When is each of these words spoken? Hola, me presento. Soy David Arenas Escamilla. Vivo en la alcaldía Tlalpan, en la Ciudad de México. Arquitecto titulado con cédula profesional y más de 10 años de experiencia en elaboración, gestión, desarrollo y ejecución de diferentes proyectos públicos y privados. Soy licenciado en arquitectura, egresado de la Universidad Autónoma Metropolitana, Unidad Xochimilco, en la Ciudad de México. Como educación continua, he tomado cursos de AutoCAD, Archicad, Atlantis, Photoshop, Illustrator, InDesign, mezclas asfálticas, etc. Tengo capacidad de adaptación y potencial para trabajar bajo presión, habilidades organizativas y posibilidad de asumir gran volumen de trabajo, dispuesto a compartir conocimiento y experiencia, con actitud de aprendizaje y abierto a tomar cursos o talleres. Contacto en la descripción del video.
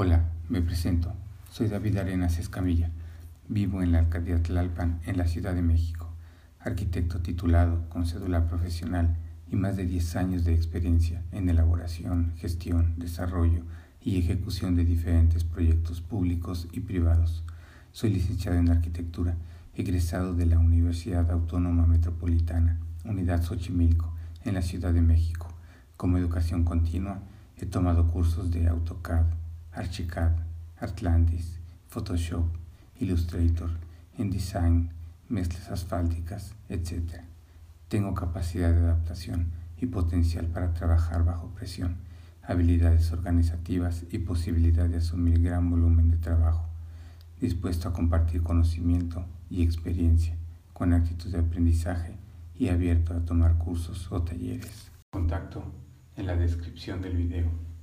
Hola, 0.00 0.30
me 0.48 0.62
presento. 0.62 1.12
Soy 1.50 1.66
David 1.66 1.96
Arenas 1.96 2.38
Escamilla. 2.38 2.88
Vivo 3.48 3.82
en 3.82 3.90
la 3.90 3.98
alcaldía 3.98 4.40
Tlalpan, 4.40 5.00
en 5.04 5.18
la 5.18 5.26
Ciudad 5.26 5.56
de 5.56 5.62
México. 5.62 6.14
Arquitecto 6.60 7.18
titulado 7.18 7.88
con 7.88 8.06
cédula 8.06 8.46
profesional 8.46 9.16
y 9.50 9.56
más 9.56 9.76
de 9.76 9.86
10 9.86 10.14
años 10.14 10.44
de 10.44 10.54
experiencia 10.54 11.24
en 11.32 11.48
elaboración, 11.48 12.32
gestión, 12.36 12.94
desarrollo 12.96 13.64
y 14.00 14.20
ejecución 14.20 14.76
de 14.76 14.84
diferentes 14.84 15.42
proyectos 15.42 16.00
públicos 16.00 16.68
y 16.70 16.78
privados. 16.78 17.42
Soy 17.90 18.10
licenciado 18.10 18.56
en 18.56 18.70
arquitectura, 18.70 19.34
egresado 19.74 20.32
de 20.32 20.46
la 20.46 20.60
Universidad 20.60 21.28
Autónoma 21.28 21.88
Metropolitana, 21.88 22.78
Unidad 23.04 23.42
Xochimilco, 23.42 24.14
en 24.44 24.54
la 24.54 24.62
Ciudad 24.62 24.92
de 24.92 25.02
México. 25.02 25.52
Como 25.96 26.18
educación 26.18 26.62
continua, 26.62 27.18
he 27.56 27.66
tomado 27.66 28.06
cursos 28.06 28.52
de 28.52 28.68
AutoCAD, 28.68 29.26
Archicad, 29.78 30.32
Atlantis, 30.80 31.60
Photoshop, 31.86 32.44
Illustrator, 32.98 33.70
InDesign, 34.18 34.90
mezclas 35.28 35.70
asfálticas, 35.70 36.56
etc. 36.68 37.22
Tengo 37.86 38.12
capacidad 38.12 38.72
de 38.72 38.80
adaptación 38.80 39.52
y 39.80 39.86
potencial 39.86 40.46
para 40.46 40.74
trabajar 40.74 41.24
bajo 41.24 41.50
presión, 41.54 41.96
habilidades 42.42 43.12
organizativas 43.12 44.04
y 44.10 44.18
posibilidad 44.18 44.88
de 44.88 44.96
asumir 44.96 45.40
gran 45.40 45.70
volumen 45.70 46.10
de 46.10 46.16
trabajo, 46.16 46.66
dispuesto 47.40 47.88
a 47.88 47.92
compartir 47.92 48.42
conocimiento 48.42 49.24
y 49.48 49.62
experiencia, 49.62 50.34
con 50.72 50.92
actitud 50.92 51.30
de 51.30 51.38
aprendizaje 51.38 52.16
y 52.56 52.68
abierto 52.68 53.14
a 53.14 53.24
tomar 53.24 53.56
cursos 53.58 54.10
o 54.10 54.22
talleres. 54.22 54.90
Contacto 55.12 55.62
en 56.16 56.26
la 56.26 56.34
descripción 56.34 57.00
del 57.00 57.16
video. 57.16 57.77